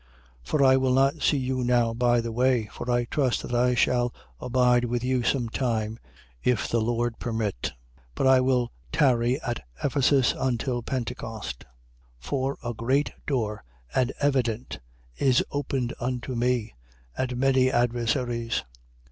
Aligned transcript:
16:7. 0.45 0.49
For 0.49 0.63
I 0.63 0.77
will 0.77 0.93
not 0.95 1.21
see 1.21 1.37
you 1.37 1.63
now 1.63 1.93
by 1.93 2.21
the 2.21 2.31
way: 2.31 2.65
for 2.71 2.89
I 2.89 3.05
trust 3.05 3.43
that 3.43 3.53
I 3.53 3.75
shall 3.75 4.11
abide 4.39 4.85
with 4.85 5.03
you 5.03 5.21
some 5.21 5.47
time, 5.47 5.99
if 6.43 6.67
the 6.67 6.81
Lord 6.81 7.19
permit. 7.19 7.61
16:8. 7.61 7.71
But 8.15 8.25
I 8.25 8.41
will 8.41 8.71
tarry 8.91 9.39
at 9.41 9.63
Ephesus, 9.83 10.33
until 10.35 10.81
Pentecost. 10.81 11.65
16:9. 12.23 12.27
For 12.27 12.57
a 12.63 12.73
great 12.73 13.11
door 13.27 13.63
and 13.93 14.11
evident 14.19 14.79
is 15.17 15.43
opened 15.51 15.93
unto 15.99 16.33
me: 16.33 16.73
and 17.15 17.37
many 17.37 17.71
adversaries. 17.71 18.63